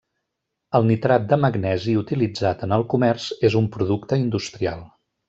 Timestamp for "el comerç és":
2.81-3.59